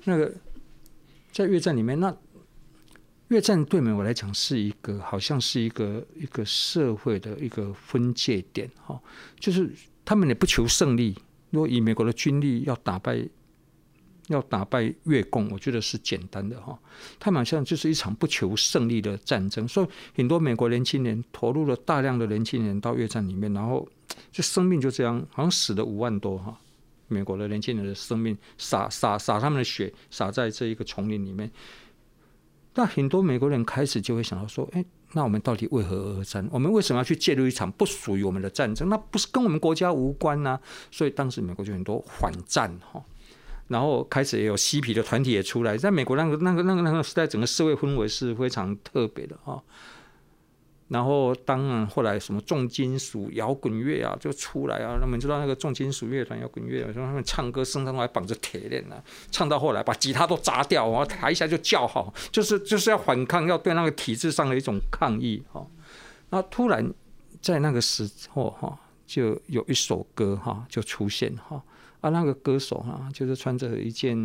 [0.03, 0.29] 那个
[1.31, 2.13] 在越战里面，那
[3.29, 9.01] 越战对美国来讲是一个好像是一个一个社会的一个分界点哈。
[9.39, 9.71] 就是
[10.03, 11.17] 他们也不求胜利，
[11.51, 13.25] 如果以美国的军力要打败。
[14.27, 16.77] 要打败越共，我觉得是简单的哈。
[17.19, 23.87] 他们好像就是一场不求胜利的战争，所以很多美国年轻人投入了大量的年轻人到越战里面，然后
[24.31, 26.59] 这生命就这样，好像死了五万多哈。
[27.07, 31.51] 美国的年轻人的生命洒洒洒他们的血，洒在这一个丛林里面。
[32.73, 36.45] 那很多美国人开始就会想到说：哎，那我们到底为何而战？
[36.51, 38.89] 我们为什么要去介入一场不属于我们的战争？
[38.89, 40.59] 那不是跟我们国家无关呐、
[40.89, 43.01] 所以当时美国就很多反战哈。
[43.67, 49.61] 然后开始也有嬉皮的团体也出来，在美国那个那个那个那个时代，整个社会氛围是非常特别的啊。
[50.87, 58.95] 然后当然后来什么重金属摇滚乐啊就出来啊，那么你知道那个重金属乐团摇滚乐，说他们唱歌身上还绑着铁链呢，
[59.31, 65.65] 唱到后来把吉他都砸掉，然后台下就叫好，就是 就是要反抗，要对那个体制上的一种抗议哈。
[66.29, 66.93] 那突然
[67.41, 71.63] 在那个时候哈，就有一首歌哈就出现哈。
[72.05, 74.15] 啊，那个歌手、啊，就是穿着一件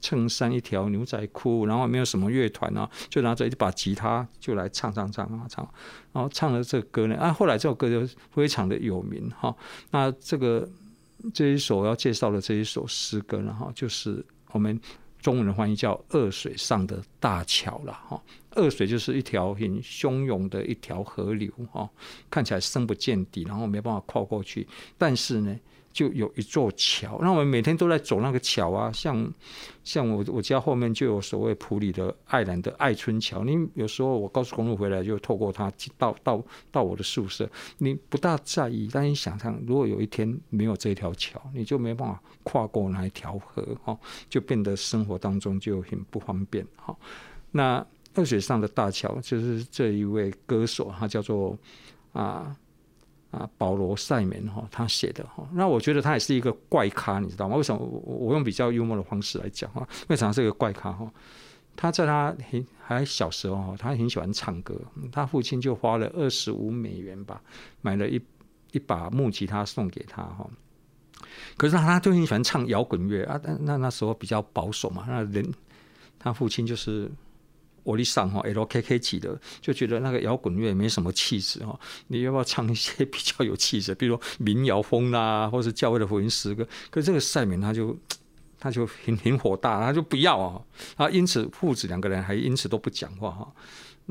[0.00, 5.68] 衬衫、一条牛仔裤，然后没有什么乐团啊，就拿着一把吉他就来唱唱唱啊唱，
[6.12, 9.52] 然后唱了这歌呢，啊，后来这首歌就非常的有名哈。
[9.90, 10.68] 那这个
[11.34, 14.80] 这一首要介绍的这一首诗歌呢，哈，就是我们
[15.20, 18.22] 中文的翻译叫《恶水上的大桥》了哈。
[18.54, 21.90] 恶水就是一条很汹涌的一条河流哈，
[22.30, 25.56] 看起来深不见底，然后没办法跨过去，但是呢。
[25.92, 29.32] 就有一座桥，那我们每天都在走那个桥啊，像
[29.82, 33.42] 像我我家后面就有所谓普里的爱兰的爱春桥。
[33.42, 46.96] 你有时候我高速公路回来就透过它到到到我的宿舍，你不大在意，但你想象如果有一天没有这条桥，你就没办法跨过那一条河哈，就变得生活当中就很不方便哈。
[47.50, 47.84] 那
[48.14, 51.58] 二水上的大桥就是这一位歌手，他叫做
[52.12, 52.56] 啊。
[53.30, 57.56] 啊，保罗·塞门哈，他写的哈，那我觉得他也是一个怪咖，你知道吗？
[57.56, 59.86] 为什么我我用比较幽默的方式来讲哈？
[60.08, 61.08] 为什么是一个怪咖哈？
[61.76, 64.74] 他在他很还小时候哈，他很喜欢唱歌，
[65.12, 67.40] 他父亲就花了二十五美元吧，
[67.82, 68.20] 买了一
[68.72, 70.48] 一把木吉他送给他哈。
[71.56, 75.54] 可是他他就很喜欢唱摇滚乐啊，那那那时候比较保守嘛，那人
[76.18, 77.10] 他父亲就是。
[77.82, 81.78] 我力上哈 LKK 级的，就觉得那个摇滚乐没什么气质哈。
[82.08, 86.66] 你要不要唱一些比较有气质，比如民谣风啦，或是教会的福音诗歌？
[86.90, 87.96] 可是这个赛明他就
[88.58, 90.60] 他就很很火大，他就不要啊。
[90.96, 93.52] 啊，因此父子两个人还因此都不讲话哈。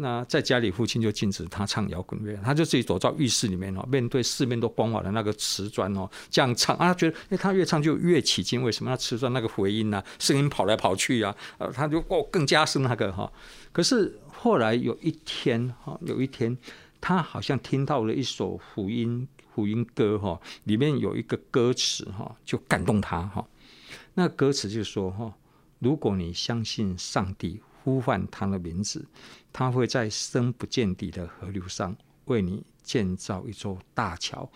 [0.02, 6.88] 那在家里，父亲就禁止他唱摇滚乐，他就自己躲到浴室里面哦，面对四面都光滑的那个瓷砖哦，这样唱啊。
[6.88, 8.90] 他觉得，哎，他越唱就越起劲，为什么？
[8.90, 13.30] 他瓷砖那个回音啊，声音跑来跑去啊，呃，他就哦更加是那个哈。
[13.74, 16.58] 可是后来有一天哈，有一天
[17.02, 23.46] 他好像听到了一首福音福音歌哈，里面有一个歌词哈，就感动他哈。
[24.14, 25.34] 那歌词就说哈，
[25.80, 27.60] 如果你相信上帝。
[27.90, 29.04] 呼唤他的名字，
[29.52, 34.48] 他会在深不见底的河流上为你建造一座大桥，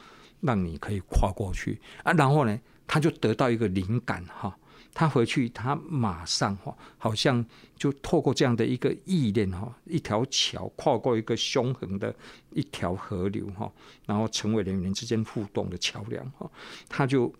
[0.41, 2.13] 让你可以跨过去啊。
[2.13, 4.55] 然后呢，他就得到一个灵感哈，
[4.93, 7.43] 他回去他马上哈，好像
[7.75, 12.15] 就透过这样的一个意念哈，一条桥跨过一个凶狠的
[12.51, 13.71] 一条河流哈，
[14.05, 16.47] 然后成为人与人之间互动的桥梁哈，
[16.87, 17.33] 他就。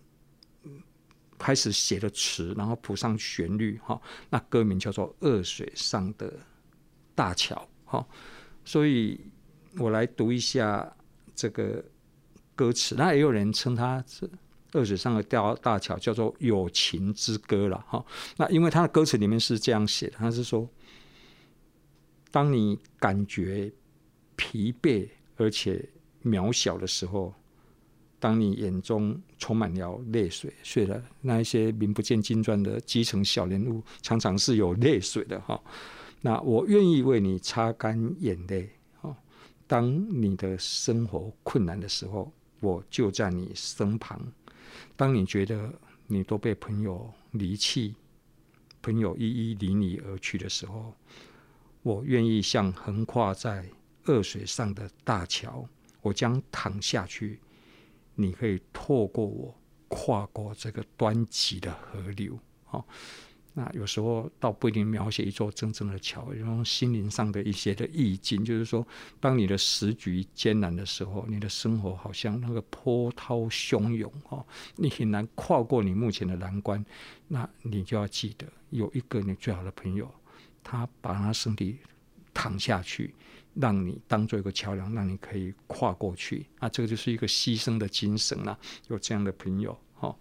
[1.46, 6.34] 开始写了词，然后谱上旋律，哈，那歌名叫做《恶水上的
[7.14, 7.54] 大桥》，
[7.92, 8.08] 哈，
[8.64, 9.20] 所以
[9.78, 10.96] 我来读一下
[11.36, 11.84] 这个
[12.56, 12.96] 歌词。
[12.96, 14.26] 那也有人称它是
[14.72, 18.06] 《恶水上的大大桥》，叫做友情之歌了，哈。
[18.38, 20.70] 那因为它的歌词里面是这样写的，它是说：
[22.32, 23.70] 当你感觉
[24.38, 25.90] 疲惫而且
[26.24, 27.34] 渺小的时候。
[28.24, 35.62] 当你眼中充满了泪水，是的，那一些名不见经传的基层小人物，常常是有泪水的哈。
[36.22, 38.70] 那我愿意为你擦干眼泪。
[39.02, 39.14] 哈，
[39.68, 44.18] 当你的生活困难的时候，我就在你身旁。
[44.96, 45.74] 当你觉得
[46.08, 47.94] 你都被朋友离弃，
[48.82, 50.94] 朋友一一离你而去的时候，
[51.82, 53.66] 我愿意像横跨在
[54.06, 55.68] 恶水上的大桥，
[56.02, 57.42] 我将躺下去。
[58.16, 59.56] 你可以透过我
[59.88, 62.86] 跨过这个湍急的河流，好，
[63.54, 68.86] 那有时候倒不一定描写一座真正的桥，有种心灵上的一些的意境，就是说，
[69.20, 74.44] 当你的时局艰难的时候，你的生活好像那个波涛汹涌，哦，
[74.76, 76.84] 你很难跨过你目前的难关，
[77.28, 80.12] 那你就要记得有一个你最好的朋友，
[80.64, 81.78] 他把他身体
[82.34, 83.14] 躺下去。
[83.56, 86.68] 让你当做一个桥梁，让你可以跨过去啊！
[86.70, 88.58] 这个就是一个牺牲的精神了。
[88.88, 90.16] 有这样的朋友，哦。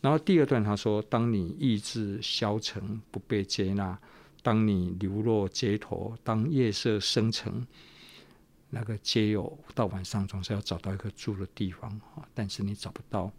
[0.00, 3.94] 然后第二段他说：“当你意志消沉，不被接纳；
[4.42, 7.66] 当你流落街头，当夜色深沉，
[8.70, 12.00] 那个街友到晚上总是要找到一个住的地方，
[12.32, 13.30] 但是你找不到。”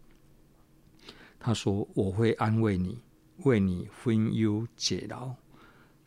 [1.40, 3.00] 他说：“我会安慰你，
[3.46, 5.34] 为你分忧解劳。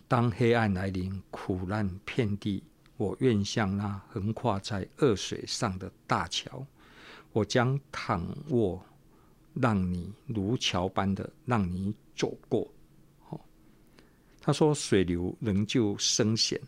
[0.06, 2.62] 当黑暗来临，苦难遍地。”
[2.96, 6.64] 我愿像那横跨在恶水上的大桥，
[7.32, 8.80] 我将躺卧，
[9.54, 12.68] 让你如桥般的让你走过。
[13.28, 13.40] 哦
[14.40, 16.60] 他说水流仍旧深险，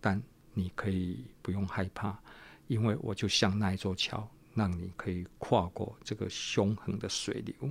[0.00, 0.20] 但
[0.54, 2.18] 你可以不用害怕，
[2.66, 7.70] 因为我就像那一座桥，让你可以跨过这个凶狠的水流。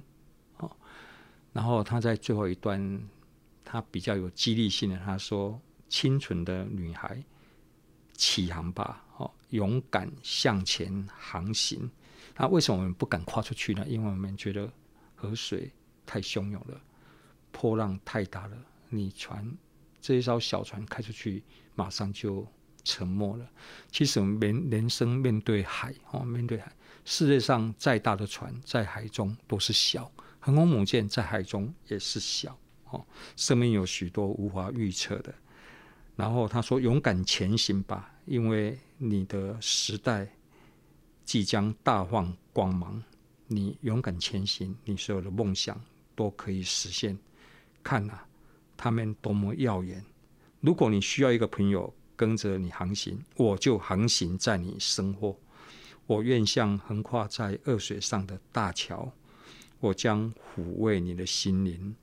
[0.58, 0.72] 哦
[1.52, 2.80] 然后他在最后一段，
[3.66, 7.22] 他比较有激励性的，他说：“清纯的女孩。”
[8.20, 11.90] 起航吧，哦，勇敢向前航行。
[12.36, 13.86] 那为什么我们不敢跨出去呢？
[13.88, 14.70] 因为我们觉得
[15.16, 15.72] 河水
[16.06, 16.80] 太汹涌了，
[17.50, 18.58] 波浪太大了，
[18.90, 19.50] 你船
[20.02, 21.42] 这一艘小船开出去，
[21.76, 22.46] 马上就
[22.84, 23.50] 沉没了。
[23.90, 26.70] 其实我们人人生面对海哦，面对海，
[27.06, 30.12] 世界上再大的船在海中都是小，
[30.42, 32.58] 航空母舰在海中也是小
[32.90, 33.06] 哦。
[33.38, 35.34] 生命有许多无法预测的。
[36.20, 40.28] 然后他说：“勇敢前行吧，因为你的时代
[41.24, 43.02] 即将大放光芒。
[43.48, 45.80] 你勇敢前行，你所有的梦想
[46.16, 47.18] 都可以实现。
[47.82, 48.28] 看呐、啊，
[48.76, 50.04] 他们多么耀眼！
[50.60, 55.40] 如果你需要一个朋友跟着你航行，我就航行在你身后。
[56.06, 59.10] 我愿像横跨在恶水上的大桥，
[59.80, 61.96] 我将抚慰你的心灵。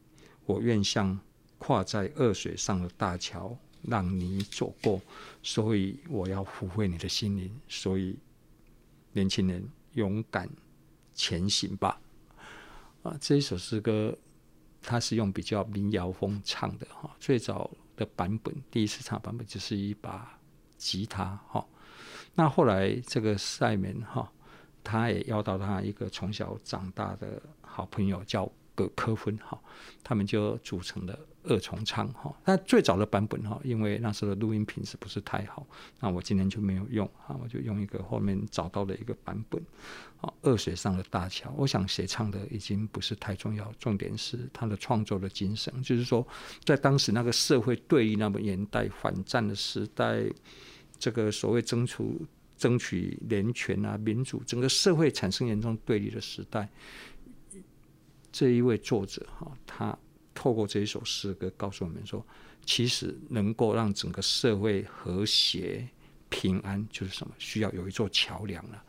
[0.46, 1.20] 我愿像
[1.58, 3.54] 跨在恶水上的大桥。”
[3.88, 5.00] 让你走过，
[5.42, 7.54] 所以我要抚慰你的心灵。
[7.68, 8.16] 所以，
[9.12, 10.48] 年轻人勇敢
[11.14, 12.00] 前行吧！
[13.02, 14.16] 啊，这一首诗歌，
[14.82, 17.14] 它是用比较民谣风唱的哈。
[17.20, 20.38] 最早的版本，第一次唱版本就是一把
[20.76, 21.66] 吉他哈。
[22.34, 24.30] 那后来这个赛门哈，
[24.84, 29.58] 他也邀到他一个从小长大的好朋友叫葛科芬哈，
[30.02, 31.18] 他们就组成了。
[31.46, 35.66] 二重唱哈，那最早的版本哈，因为那时候的录音品质不是太好，
[36.00, 39.62] 那我今天就没有用啊，我就用一个后面找到的一个版本。
[40.20, 46.26] 啊，恶水上的大桥，我想谁唱的已经不是太重要，重点是他的创作的精神，就是说
[46.64, 50.24] 在当时那个社会对立那么年代、反战的时代，
[50.98, 52.02] 这个所谓争取
[52.56, 56.66] 争取人权啊、民主，整个社会产生严重对立的时代，
[58.32, 59.96] 这一位作者哈，他。
[60.46, 62.24] 透过这一首诗歌，告诉我们说，
[62.64, 65.88] 其实能够让整个社会和谐
[66.28, 67.34] 平安，就是什么？
[67.36, 68.80] 需要有一座桥梁了。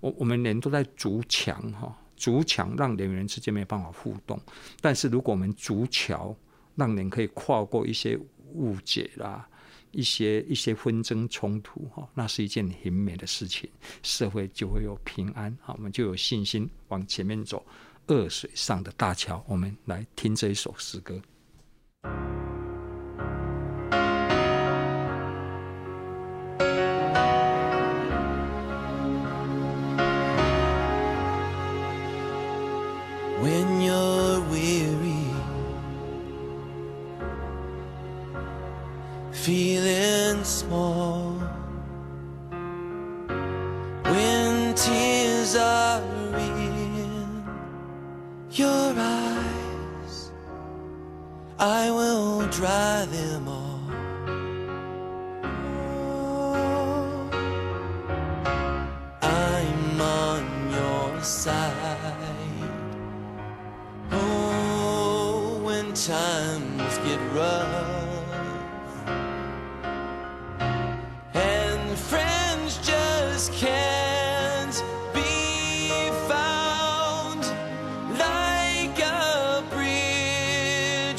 [0.00, 4.38] 我我们人都在筑墙哈，筑墙让人与人之间没有办法互动。
[4.82, 6.36] 但是如果我们筑桥，
[6.74, 8.18] 让人可以跨过一些
[8.52, 9.48] 误解啦，
[9.92, 13.70] 一些一些纷争冲突哈，那是一件很美的事情，
[14.02, 17.64] 社会就会有平安哈，我们就有信心往前面走。
[18.08, 21.20] 恶水上的大桥，我们来听这一首诗歌。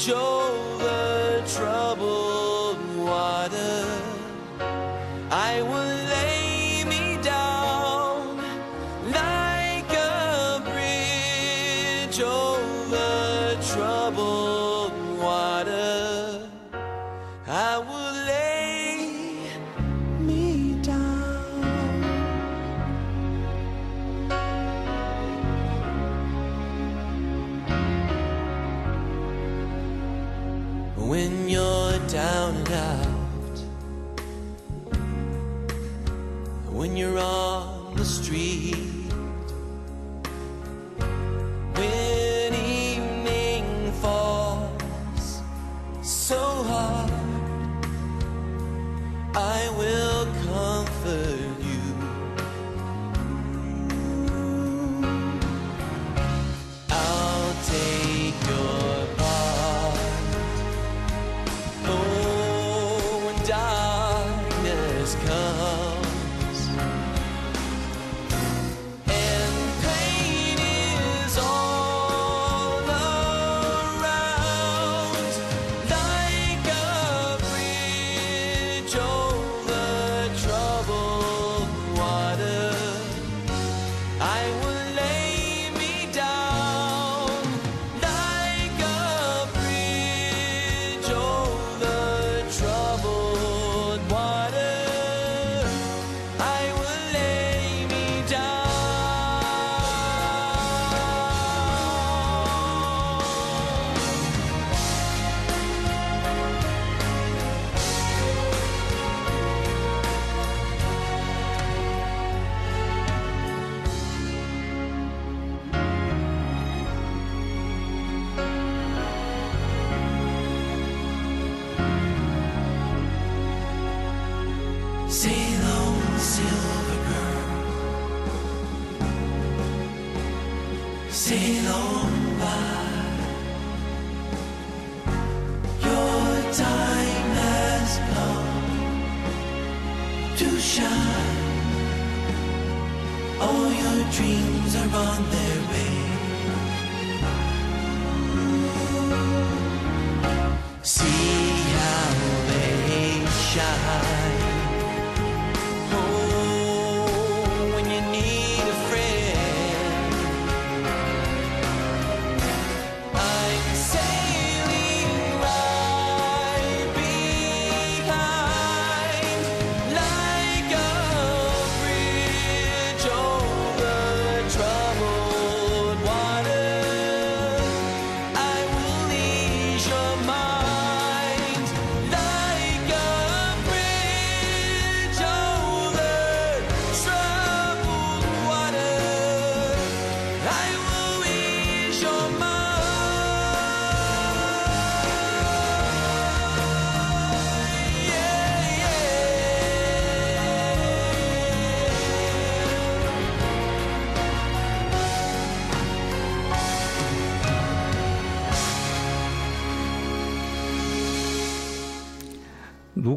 [0.00, 0.39] Joe.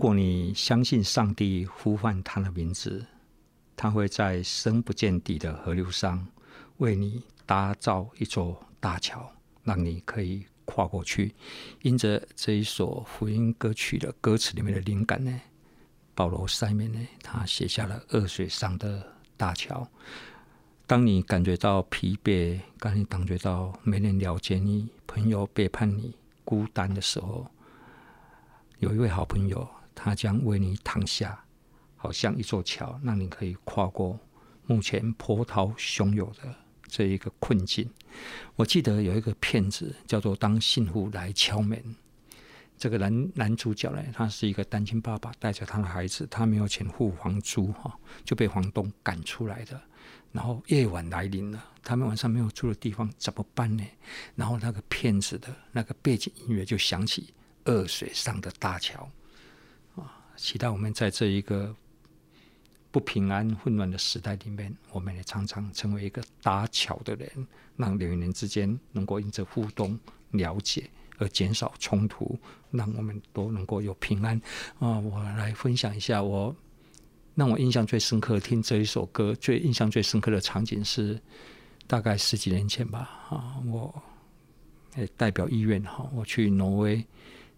[0.03, 3.05] 如果你相信上帝呼唤他的名字，
[3.73, 6.27] 他会在深不见底的河流上
[6.79, 9.31] 为你搭造一座大桥，
[9.63, 11.33] 让你可以跨过去。
[11.83, 15.39] 因着这一首福音歌曲的歌词里面的灵感呢，
[16.13, 19.89] 保罗塞面呢，他写下了恶水上的大桥。
[20.85, 27.47] 当你感觉到疲惫，当你感觉到没人了解你，朋友背叛你，孤单的时候，
[28.79, 29.65] 有一位好朋友，
[29.95, 31.43] 他将为你躺下，
[31.95, 34.19] 好像一座桥，让你可以跨过
[34.65, 36.53] 目前波涛汹涌的
[36.87, 37.89] 这一个困境。
[38.55, 41.77] 我记得有一个片子叫做《当幸福来敲门》，
[42.77, 49.81] 这个男男主角呢，他是一个单亲爸爸，带着他的孩子，他没有钱付房租哈，就被房东赶出来的。
[50.31, 53.83] 然后夜晚来临了，他们晚上没有住的地方怎么办呢？
[54.35, 57.33] 然后那个骗子的那个背景音乐就响起。
[57.65, 59.09] 恶水上的大桥！
[60.35, 61.75] 期待我们在这一个
[62.91, 67.29] 不平安、混乱的时代里面，我们也常常成为一个搭桥的人，
[67.77, 69.99] 让人与人之间能够因着互动、
[70.31, 72.37] 了解而减少冲突，
[72.71, 74.39] 让我们都能够有平安
[74.79, 74.99] 啊！
[74.99, 76.55] 我来分享一下我
[77.35, 81.19] 让我印象最深刻听这一首歌，最印象最深刻的场景是
[81.87, 83.57] 大概十几年前吧啊！
[83.65, 84.03] 我
[85.17, 87.03] 代表医院哈，我去挪威。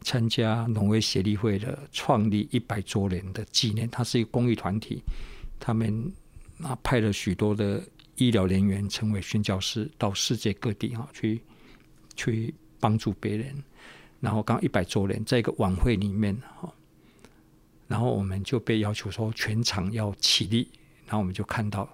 [0.05, 5.01] 参加挪威协力会的创立一百周年的纪念，它是一个公益团体，
[5.59, 6.13] 他们
[6.61, 7.83] 啊派了许多的
[8.15, 11.41] 医疗人员成为宣教师，到世界各地哈去
[12.15, 13.51] 去帮助别人。
[14.21, 16.71] 然后刚一百周年，在一个晚会里面哈，
[17.87, 20.67] 然后我们就被要求说全场要起立，
[21.07, 21.89] 然后我们就看到。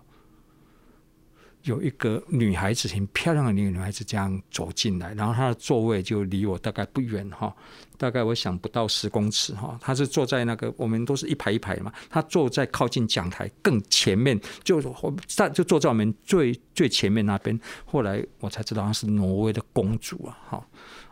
[1.63, 7.55] 有一个女孩子，很漂亮的那个女孩子，这样走进来，然后她的座位就离我大概不远哈，
[7.97, 9.77] 大概我想不到十公尺哈。
[9.81, 14.81] 她是坐在那个，我们都是一排一排嘛，她坐在靠近讲台更前面，就
[15.27, 17.59] 在就坐在我们最最前面那边。
[17.85, 20.67] 后来我才知道她是挪威的公主啊，哈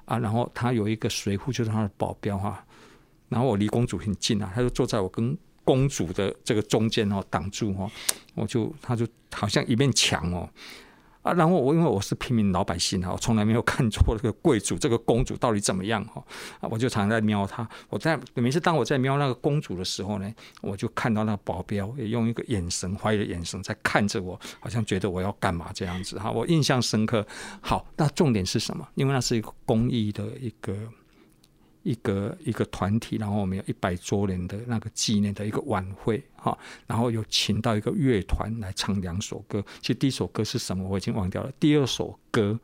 [0.05, 2.65] 啊，然后她有一个随扈，就是她的保镖哈。
[3.27, 5.37] 然后我离公主很近啊，她就坐在我跟。
[5.69, 7.91] 公主的这个中间哦，挡住哦，
[8.33, 10.49] 我就他就好像一面墙哦
[11.21, 16.23] 啊，然后我因为我是平民老百姓啊，我从来没有看错这个贵族这个公主到底怎么样哈，
[16.61, 17.69] 我就常常在瞄她。
[17.87, 27.23] 我在每次当我在瞄那个公主的时候呢，我就看到那个保镖也用一个眼神怀疑的眼神在看着我，好像觉得我要干嘛这样子哈，我印象深刻。
[27.61, 28.87] 好，那重点是什么？
[28.95, 30.75] 因为那是一个公益的一个。
[31.89, 39.65] 一个一个团体，然后我们有一百周年的那个纪念的一个晚会哈，然后有请到一个乐团来唱两首歌。
[39.81, 42.59] 其实第一首歌是什么我已经忘掉了，第二首歌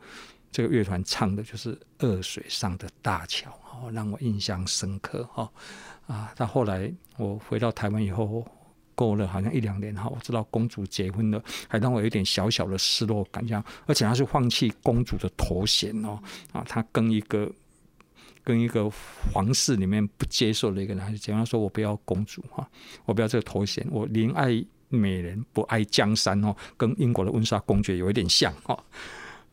[0.52, 5.52] 这个乐团唱的就是《恶水上的大桥》，哈，让我印象深刻哈
[6.06, 6.32] 啊。
[6.36, 8.46] 到后来我回到台湾以后，
[8.94, 16.20] 过了好像一两年哈，我知道公主结婚了，还让我有点小小的失落感，这样，而且他是放弃公主的头衔哦
[16.54, 17.52] 啊，他跟一个。
[18.46, 18.88] 跟一个
[19.34, 22.70] 皇室里面不接受的一个男孩子讲，他说：“我不要公主哈，
[23.04, 28.84] 我不要这个头衔，我宁爱美人不爱江山哦。”跟英国的温莎公爵有一点像哦。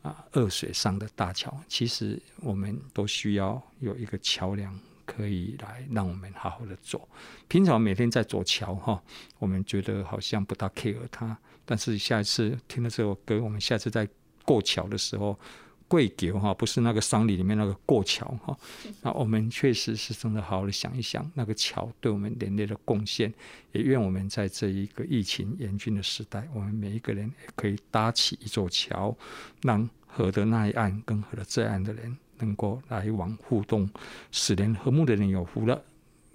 [0.03, 7.09] 啊，二水上的大桥，其实我们都需要有一个桥梁，可以来让我们好好的走。
[7.47, 9.01] 平常每天在走桥哈，
[9.39, 11.35] 我们觉得好像不大 care 它，
[11.65, 14.07] 但是下一次听了这首歌，我们下次再
[14.45, 15.39] 过桥的时候。
[15.87, 18.57] 贵桥哈，不是那个丧礼里面那个过桥哈。
[19.01, 23.33] 那我们确实是真的好好的想一想，那个桥对我们人类的贡献。
[23.71, 29.15] 也愿我们在这一个疫情严峻的时代，我们每一个人也可以搭起一座桥，
[29.61, 33.89] 让河的那一岸跟河的这岸的人能够来往互动，
[34.31, 35.81] 使人和睦的人有福了，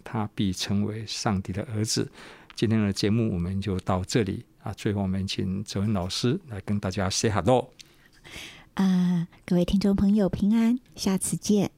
[0.03, 2.11] 他必成为上帝的儿子。
[2.57, 7.71] 今天的节目我们就到这里啊，最后我们请哲文老师来跟大家 say hello。
[8.79, 11.73] 啊、各位听众朋友，平安，下次见。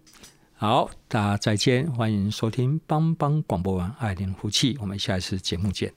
[0.53, 5.90] 好，大家再见，欢迎收听帮帮广播网爱邻福气，我们下一次节目见。